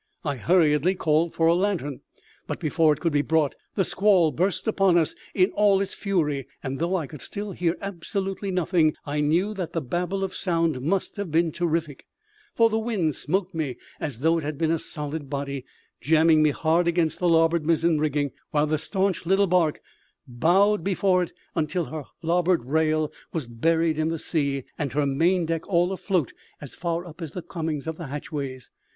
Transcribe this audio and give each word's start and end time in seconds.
I 0.25 0.37
hurriedly 0.37 0.95
called 0.95 1.35
for 1.35 1.45
a 1.45 1.53
lantern; 1.53 2.01
but 2.47 2.59
before 2.59 2.91
it 2.91 2.99
could 2.99 3.13
be 3.13 3.21
brought 3.21 3.53
the 3.75 3.85
squall 3.85 4.31
burst 4.31 4.67
upon 4.67 4.97
us 4.97 5.13
in 5.35 5.51
all 5.51 5.79
its 5.79 5.93
fury; 5.93 6.47
and 6.63 6.79
though 6.79 6.95
I 6.95 7.05
could 7.05 7.21
still 7.21 7.51
hear 7.51 7.77
absolutely 7.81 8.49
nothing, 8.49 8.95
I 9.05 9.21
know 9.21 9.53
that 9.53 9.73
the 9.73 9.81
Babel 9.81 10.23
of 10.23 10.33
sound 10.33 10.81
must 10.81 11.17
have 11.17 11.29
been 11.29 11.51
terrific, 11.51 12.07
for 12.55 12.67
the 12.67 12.79
wind 12.79 13.13
smote 13.13 13.53
me 13.53 13.77
as 13.99 14.21
though 14.21 14.39
it 14.39 14.43
had 14.43 14.57
been 14.57 14.71
a 14.71 14.79
solid 14.79 15.29
body, 15.29 15.65
jamming 16.01 16.41
me 16.41 16.49
hard 16.49 16.87
against 16.87 17.19
the 17.19 17.29
larboard 17.29 17.63
mizzen 17.63 17.99
rigging, 17.99 18.31
while 18.49 18.65
the 18.65 18.79
staunch 18.79 19.27
little 19.27 19.45
barque 19.45 19.81
bowed 20.27 20.83
before 20.83 21.21
it 21.21 21.31
until 21.53 21.85
her 21.85 22.05
larboard 22.23 22.65
rail 22.65 23.13
was 23.33 23.45
buried 23.45 23.99
in 23.99 24.07
the 24.07 24.17
sea 24.17 24.63
and 24.79 24.93
her 24.93 25.05
maindeck 25.05 25.67
all 25.67 25.91
afloat 25.91 26.33
as 26.59 26.73
far 26.73 27.05
up 27.05 27.21
as 27.21 27.33
the 27.33 27.43
coamings 27.43 27.85
of 27.85 27.97
the 27.97 28.07
hatchways. 28.07 28.71